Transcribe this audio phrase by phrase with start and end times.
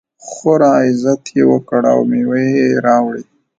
[0.27, 3.23] خورا عزت یې وکړ او مېوې یې راوړې.